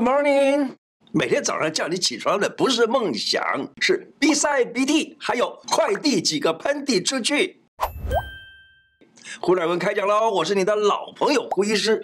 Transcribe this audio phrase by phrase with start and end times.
[0.00, 0.76] Good morning。
[1.12, 3.42] 每天早上叫你起床的不是梦想，
[3.82, 7.60] 是鼻塞、鼻涕，还有快递几个喷嚏出去。
[9.42, 10.30] 胡乃文开讲喽！
[10.30, 12.02] 我是你的老朋友胡医师。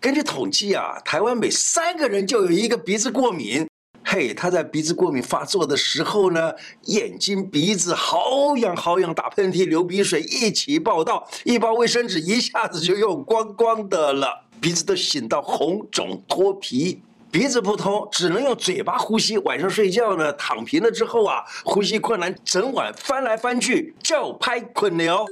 [0.00, 3.68] 根据统计啊，台湾每三个人就有一个鼻子过敏。
[4.02, 17.02] 嘿，他在鼻子过敏发作的时候呢，眼睛、鼻子好痒好痒，打喷嚏、流鼻水一起报到，一包卫生纸一下子就用光光的了，鼻子都醒到红肿脱皮。
[17.30, 19.36] 鼻子不通，只能用嘴巴呼吸。
[19.38, 25.26] 晚上睡觉呢，躺平了之后啊，呼吸困难，整晚翻来翻去叫拍困了。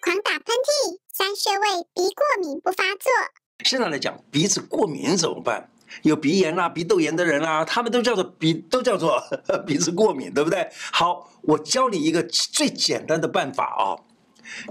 [0.00, 3.10] 狂打喷嚏，三穴位鼻过敏不发作。
[3.64, 5.68] 现在来讲，鼻子过敏怎么办？
[6.02, 9.22] 有鼻炎啊、鼻窦炎的人啊，他们都叫做鼻，都叫做
[9.66, 10.66] 鼻子过敏，对不对？
[10.90, 14.00] 好，我教你一个最简单的办法啊、哦。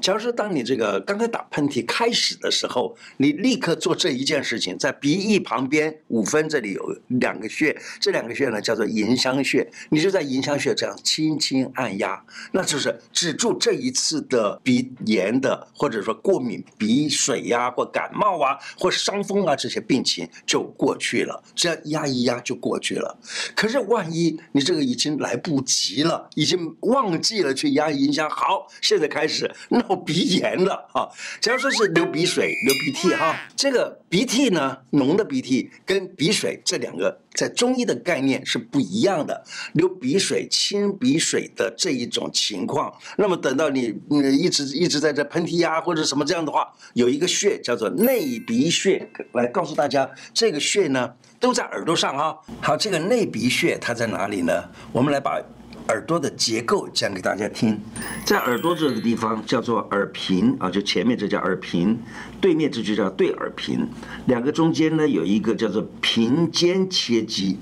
[0.02, 23.18] 假如说，当你这个刚刚打喷嚏开始的时候，你立刻做这一件事情，在鼻翼旁边五分这里有两个穴，这两个穴呢叫做迎香穴，你就在迎香穴这样轻轻按压，那就是止住这一次的鼻炎的，或者说过敏鼻水呀、或感冒啊，或伤风啊这些病情就过去了，只要压一压就过去了。
[23.56, 29.50] 可是万一你这个已经来不及了，已经忘记了去压迎香，好，现在开始。
[29.80, 31.08] 闹鼻炎了啊！
[31.40, 39.46] 假如说是流鼻水、流鼻涕哈，这个鼻涕呢，浓的鼻涕跟鼻水这两个在中医的概念是不一样的。
[39.72, 52.36] 流鼻水、清鼻水的这一种情况，那么等到你嗯一直一直在这喷嚏呀或者什么这样的话，有一个穴叫做内鼻穴，来告诉大家，这个穴呢都在耳朵上啊。
[52.62, 54.70] 好，这个内鼻穴它在哪里呢？
[54.92, 55.42] 我们来把。
[55.88, 57.80] 耳朵的结构讲给大家听，
[58.26, 61.98] 在耳朵这个地方叫做耳屏啊，就前面这叫耳屏，
[62.40, 63.88] 对面这就叫对耳屏，
[64.26, 67.58] 两个中间呢有一个叫做屏间切迹。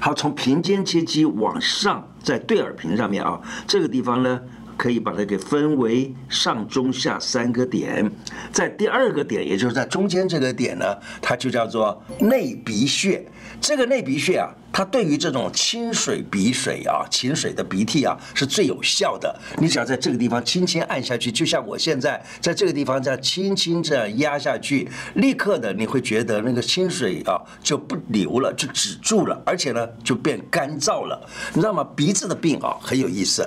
[0.00, 4.40] 好，从屏间切迹往上，在对耳屏上面啊，这个地方呢
[4.76, 8.10] 可以把它给分为上中下三个点，
[8.52, 13.26] 在第二个点，也就是在中间这个点呢，它就叫做内鼻穴。
[13.62, 14.50] 这个内鼻穴啊。
[14.74, 19.38] 它对于这种清水鼻水啊、清水的鼻涕啊，是最有效的。
[19.58, 31.28] 你只要在这个地方轻轻按下去，就像我现在在这个地方这样轻轻这样压下去，立刻的你会觉得那个清水啊就不流了，就止住了，而且呢就变干燥了。
[31.52, 31.86] 你知道吗？
[31.94, 33.46] 鼻子的病啊很有意思，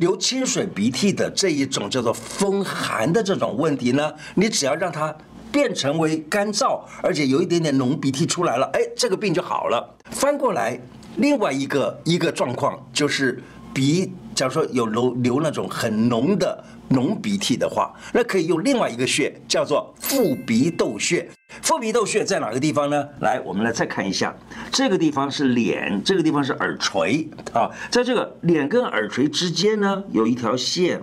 [0.00, 5.14] 流清水鼻涕的这一种叫做风寒的这种问题呢，你只要让它。
[5.50, 9.96] 变成为干燥，而且有一点点浓鼻涕出来了，哎，这个病就好了。
[10.10, 10.78] 翻过来，
[11.16, 13.42] 另外一个一个状况就是
[13.72, 21.28] 鼻，假如说有流流那种很浓的浓鼻涕的话，那可以用另外一个穴，叫做腹鼻窦穴。
[21.62, 23.08] 腹鼻窦穴在哪个地方呢？
[23.20, 24.34] 来，我们来再看一下，
[24.70, 31.00] 这个地方是脸，这个地方是耳垂啊，在这个脸跟耳垂之间呢，有一条线，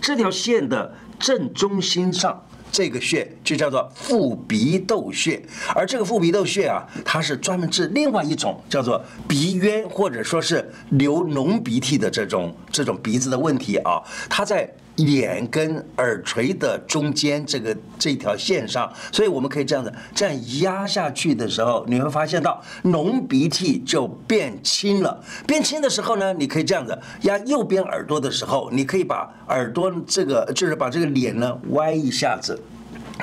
[0.00, 2.44] 这条线的正中心上。
[2.72, 5.40] 这个穴就叫做腹鼻窦穴，
[5.74, 14.68] 而这个腹鼻窦穴啊，它是专门治另外一种叫做鼻渊或者说是流脓鼻涕的这种这种鼻子的问题啊，它在。
[14.96, 25.22] 脸跟耳垂的中间这个这条线上，所以我们可以这样子，这样压下去的时候，你会发现到浓鼻涕就变轻了。
[25.46, 32.60] 变轻的时候呢，你可以这样子压右边耳朵的时候，你可以把耳朵这个就是把这个脸呢歪一下子。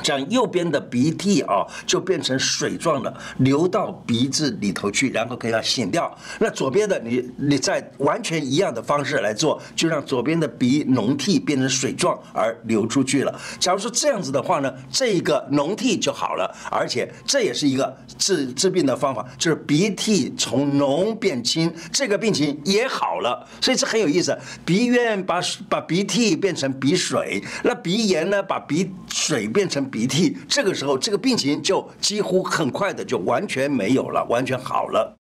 [0.02, 6.16] 这样右边的鼻涕啊，就变成水状的，流到鼻子里头去，然后可以让它擤掉。
[6.40, 13.40] 那左边的你，你再完全一样的方式来做，就让左边的鼻脓涕变成水状而流出去了。
[13.60, 23.46] 假如说这样子的话呢，这一个脓涕就好了，而且这也是一个治治病的方法，就是鼻涕从脓变清，这个病情也好了。
[23.60, 29.80] 所以这很有意思，鼻渊把把鼻涕变成鼻水，那鼻炎呢，把鼻水变成。
[29.90, 35.16] 鼻涕，这个时候这个病情就几乎很快的就完全没有了，完全好了。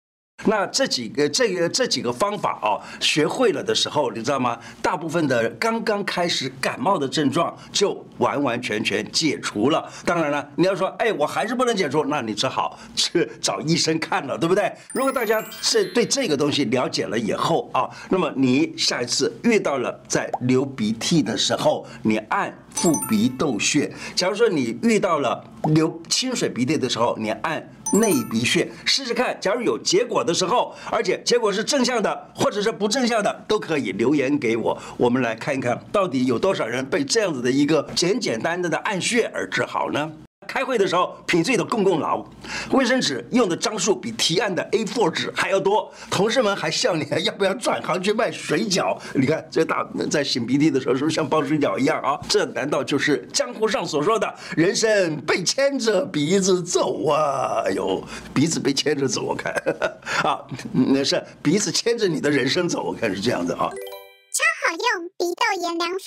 [0.46, 4.58] 那这几个这个这几个方法啊，学会了的时候，你知道吗？
[4.82, 9.85] 大部分的刚刚开始感冒的症状就完完全全解除了。
[10.05, 14.72] 当然了，你要说，哎，我还是不能解除，那你只好去找医生看了，对不对？
[14.93, 25.43] 如果大家是对这个东西了解了以后啊，那么你下一次遇到了在流鼻涕的时候，你按腹鼻窦穴；假如说你遇到了
[25.73, 27.70] 流清水鼻涕的时候，你按。
[27.91, 40.11] 内鼻穴试试看，假如有结果的时候，而且结果是正向的，或者是不正向的，都可以留言给我，我们来看一看到底有多少人被这样子的一个简简单单的按穴而治好呢？
[40.49, 42.25] 开会的时候品质都公共劳，
[42.72, 48.97] 卫生纸用的张数比提案的 A4 纸还要多，同事们还笑你要不要转行去卖水饺？
[49.13, 52.19] 你看这大在擤鼻涕的时候是不是像包水饺一样啊？
[52.28, 57.61] 这难道就是江湖上所说的人生被牵着鼻子走啊？
[57.67, 58.03] 哎呦，
[58.34, 59.53] 鼻子被牵着走，我看
[60.25, 60.41] 啊，
[60.73, 63.69] 那是鼻子牵着你的人生走，我看是这样子啊。
[63.69, 65.99] 超好用鼻窦炎良方。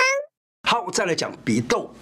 [0.69, 1.95] 好，再来讲鼻窦。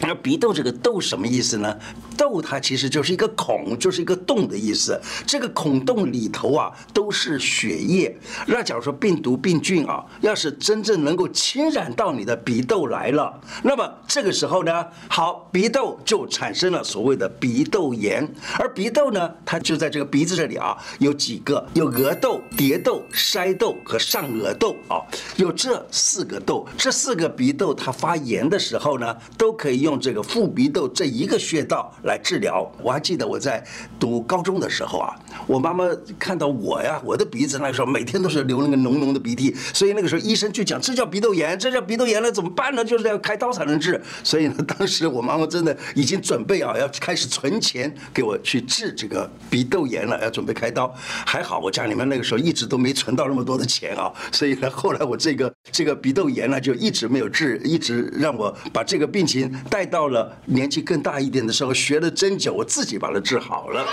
[0.00, 1.76] 那鼻窦这个窦什么意思呢？
[2.16, 5.00] 窦它其实就是一个孔，就是一个洞的意思。
[5.26, 8.14] 这个孔洞里头啊，都是血液。
[8.46, 18.26] 那假如说病毒病菌啊，要是真正能够侵染到你的鼻窦来了，那么这个时候呢，好，鼻窦就产生了所谓的鼻窦炎。
[18.58, 25.00] 而鼻窦呢，它就在这个鼻子这里啊，有几个，有额窦、蝶窦、筛窦和上额窦啊，
[25.36, 26.66] 有这四个窦。
[26.76, 31.94] 这四个鼻窦它发炎的时候呢，都可以以用这个副鼻窦这一个穴道。
[32.02, 32.70] 来治疗。
[32.82, 33.62] 我还记得我在
[33.98, 35.14] 读高中的时候啊，
[35.46, 35.84] 我妈妈
[36.18, 42.84] 看到我呀，我的鼻子那个时候每天都是流那个浓浓的鼻涕，所以那个时候医生就讲，这叫鼻窦炎，这叫鼻窦炎了，怎么办呢？
[42.84, 44.00] 就是要开刀才能治。
[44.24, 50.92] 所以呢，当时我妈妈真的已经准备啊，要开始存钱给我去治这个鼻窦炎了，要准备开刀。
[51.26, 62.00] 还好我家里面那个时候一直都没存到那么多的钱啊，所以呢，后来我这个这个鼻窦炎呢就一直没有治，一直让我把这个病情带到了年纪更大一点的时候学。
[62.00, 63.86] 了针灸，我自己把它治好了。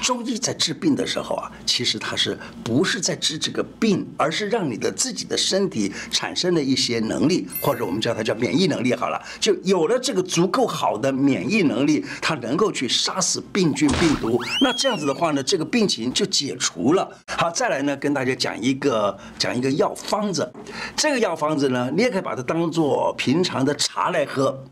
[0.00, 8.94] 中医在治病的时候啊，其实它是不是在治这个病，而是让你的自己的身体产生了一些能力，或者我们叫它叫免疫能力。
[8.94, 14.40] 好了，就有了这个足够好的免疫能力，它能够去杀死病菌病毒。
[14.62, 17.08] 那这样子的话呢，这个病情就解除了。
[17.36, 20.50] 好，再来呢，跟大家讲一个讲一个药方子。
[20.96, 24.64] 这个药方子呢，你也可以把它当做平常的茶来喝。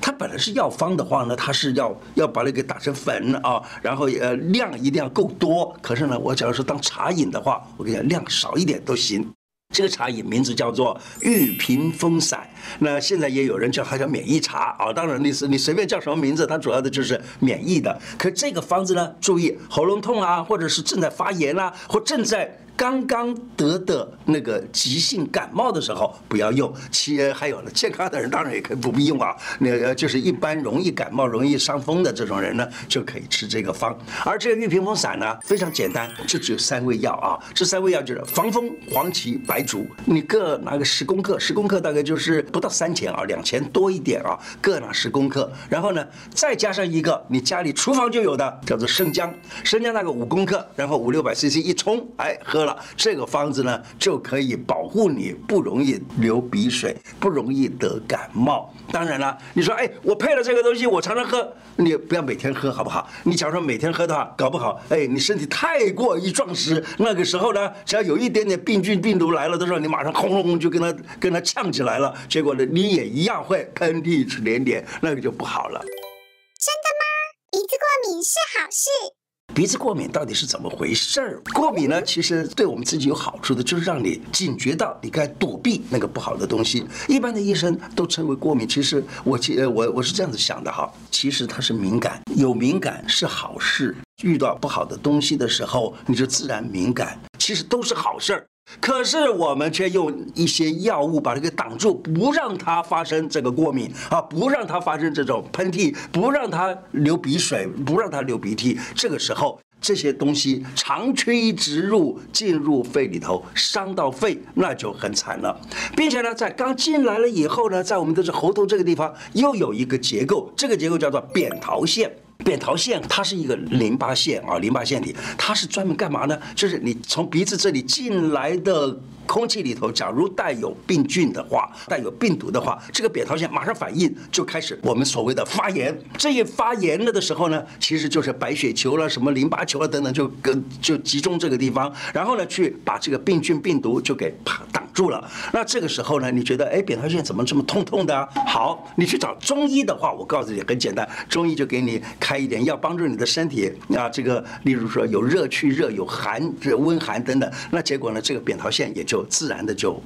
[0.00, 5.74] 它本来是药方的话呢，它是要要把那个打成粉啊，然后呃量一定要够多。
[5.80, 9.26] 可是呢，我假如说当茶饮的话，我跟你讲量少一点都行。
[9.74, 12.48] 这个茶饮名字叫做玉屏风散，
[12.78, 14.92] 那现在也有人叫它叫免疫茶啊。
[14.92, 18.00] 当然你是你随便叫什么名字，它主要的就是免疫的。
[18.16, 22.56] 可这个方子呢，注意喉咙痛啊，或者是正在发炎啊，或正在。
[22.76, 29.34] 刚刚得的那个急性感冒的时候不要用，其还有呢，健康的人当然也可以不必用啊。
[29.58, 33.96] 那个就是一般容易感冒、容易伤风的这种人呢，就可以吃这个方。
[34.26, 37.40] 而这个玉屏风散呢，非常简单，就只有三味药啊。
[37.54, 45.50] 这三味药就是防风、黄芪、白术，你各拿个十公克，十公克大概就是不到三钱啊，两钱多一点啊，各拿十公克。
[45.70, 49.32] 然后呢，再加上一个你家里厨房就有的，叫做生姜，
[49.64, 52.65] 生姜那个五公克，然后五六百 CC 一冲，哎，喝。
[52.96, 58.72] 这个方子呢，就可以保护你不容易流鼻水，不容易得感冒。
[58.90, 63.08] 当然了，你说，哎，我配了这个东西，我常常喝，你不要每天喝，好不好？
[63.24, 75.80] 你假如说每天喝的话，搞不好，哎，你身体太过于壮实，那个时候呢，只要有一点点病菌病毒来了的时候，你马上轰隆就跟他跟他呛起来了，结果呢，你也一样会喷嚏连连，那个就不好了。
[75.80, 77.04] 真的吗？
[77.50, 79.25] 鼻子过敏是好事。
[79.56, 81.40] 鼻子过敏到底是怎么回事儿？
[81.54, 86.86] 过敏呢，其实对我们自己有好处的，就是让你警觉到你该躲避那个不好的东西。
[87.08, 93.96] 一般的医生都称为过敏，其实我其呃我我是这样子想的哈，其实它是敏感，有敏感是好事。
[94.22, 98.46] 遇到不好的东西的时候，你就自然敏感，其实都是好事儿。
[98.80, 108.78] 可是我们却用一些药物把它给挡住，不让它发生这个过敏啊，不让它发生这种喷嚏，不让它流鼻水，不让它流鼻涕。
[108.94, 115.60] 这个时候，这些东西长驱直入，进入肺里头，伤到肺，那就很惨了。
[115.96, 122.10] 并且呢，在刚进来了以后呢，在我们的这喉头这个地方又有一个结构，这个结构叫做扁桃腺。
[122.44, 126.38] 扁桃腺它是一个淋巴腺啊，淋巴腺体，它是专门干嘛呢？
[126.54, 135.96] 就是你从鼻子这里进来的空气里头，假如带有病菌的话，带有病毒的话，这个扁桃腺马上反应，就开始我们所谓的发炎。
[136.16, 144.32] 这一发炎了的时候呢，其实就是白血球了、什么淋巴球了等等，就跟就集中这个地方，然后呢，去把这个病菌病毒就给
[144.72, 145.28] 挡住了。
[145.52, 148.28] 那这个时候呢，你觉得哎，扁桃腺怎么这么痛痛的啊？
[148.46, 157.50] 好，你去找中医的话，我告诉你很简单，中医就给你开一点药，帮助你的身体啊，这个例如说有热去热，有寒这温寒等等。
[157.70, 159.15] 那结果呢，这个扁桃腺也就。
[159.16, 160.02] 就自然的就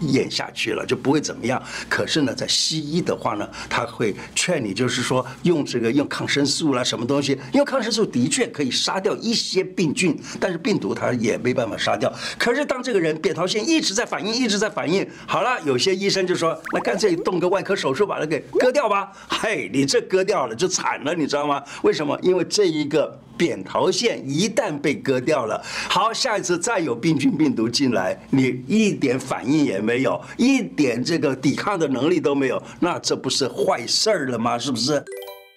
[0.00, 1.60] 演下去了，就不会怎么样。
[1.88, 7.36] 可是呢，在西医的话呢，他会劝你，就是说用这个用抗生素啦，什么东西？
[7.54, 12.12] 用抗生素的确可以杀掉一些病菌，但是病毒它也没办法杀掉。
[12.38, 19.10] 可是当这个人扁桃腺一直在反应，一直在反应，好了，有些医生就说，那干脆动个外科手术把它给割掉吧。
[19.28, 21.60] 嘿，你这割掉了就惨了，你知道吗？
[21.82, 22.16] 为什么？
[22.22, 23.18] 因为这一个。
[23.42, 34.56] 扁桃腺一旦被割掉了，好，下一次再有病菌病毒进来，你一点反应也没有，一点这个抵抗的能力都没有，那这不是坏事儿了吗？
[34.56, 34.92] 是不是？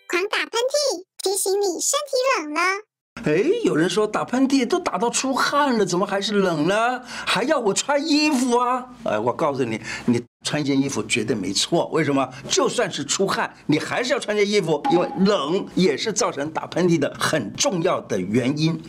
[0.10, 2.95] 狂打喷嚏，提醒你身体冷了。
[3.24, 7.02] 哎，有人说打喷嚏都打到出汗了，怎么还是冷呢？
[7.26, 8.86] 还要我穿衣服啊？
[9.04, 10.22] 哎，我告诉你，你。
[10.46, 12.30] 穿一件衣服绝对没错，为什么？
[12.48, 18.80] 就算是出汗，你还是要穿件衣服，因为冷也是造成打喷嚏的很重要的原因。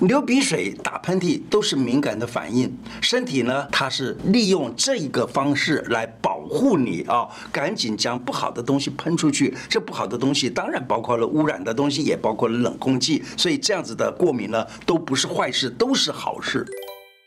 [0.00, 9.54] 流鼻水、打喷嚏都是敏感的反应，身体呢，它是利用这一个方式来保护你啊，赶紧将不好的东西喷出去。
[9.68, 16.66] 这不好的东西当然包括了污染的东西，也包括了冷空气，所以这样子的过敏呢，都不是坏事，都是好事。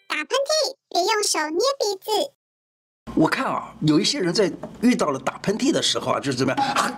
[0.07, 2.31] 打喷嚏别用手捏鼻子。
[3.13, 6.67] 我看啊，有一些人在遇到了打喷嚏的时候啊，就是怎么样？
[6.67, 6.91] 啊，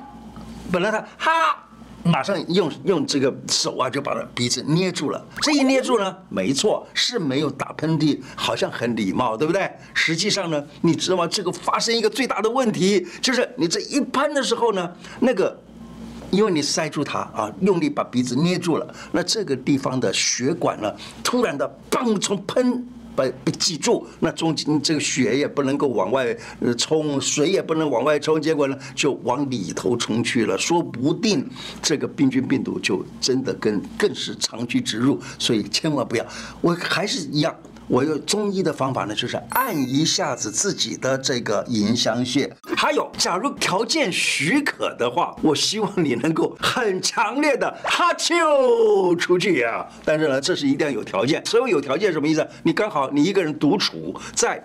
[0.71, 1.66] 本来他哈，
[2.07, 5.23] 马上用用这个手啊，就把他鼻子捏住了。
[5.41, 9.69] 这一捏住呢，没错，是没有打喷嚏，好像很礼貌，对不对？
[9.93, 11.27] 实际上呢，你知道吗？
[11.27, 15.57] 这个发生一个最大的问题，就是你这一喷的时候呢，那个
[16.31, 20.91] 因为你塞住它啊，用力把鼻子捏住了，那这个地方的血管呢，
[21.23, 22.87] 突然的嘣从喷。
[23.17, 31.49] 被被挤住，那中间这个血也不能够往外呃冲，水也不能往外冲，结果呢就往里头冲去了，说不定
[31.81, 36.25] 这个病菌病毒就真的跟更是长驱直入，所以千万不要，
[36.61, 37.55] 我还是一样。
[37.87, 42.51] 我用中医的方法呢，就是按一下子自己的这个迎香穴。
[42.75, 49.87] 还有，假如条件许可的话，我希望你能够很强烈的哈啾出去呀。
[50.03, 51.41] 但是呢，这是一定要有条件。
[51.45, 52.45] 所谓有条件什么意思？
[52.63, 54.61] 你刚好你一个人独处在。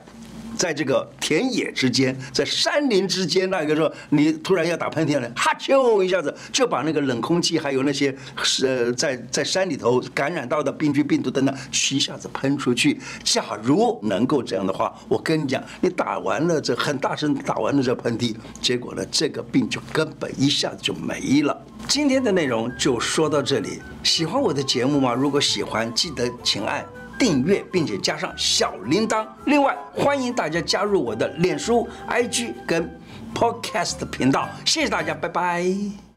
[0.57, 8.15] 在这个田野之间，在山林之间，那个时候你突然要打喷嚏了，哈啾一下子就把那个冷空气，还有那些
[8.63, 11.55] 呃在在山里头感染到的病菌、病毒等等，
[11.91, 13.01] 一下子喷出去。
[13.25, 21.61] 假如能够这样的话，我跟你讲，你打完了这很大声打完了这喷嚏，结果呢，这个病就根本一下子就没了。
[21.89, 25.13] 今天的内容就说到这里，喜欢我的节目吗？
[25.15, 26.85] 如果喜欢，记得请按。
[27.23, 29.25] 订阅并且加上小铃铛。
[29.47, 32.99] 另外，欢迎大家加入我的脸书、IG 跟
[33.33, 34.49] Podcast 频道。
[34.65, 36.12] 谢谢大家，拜拜。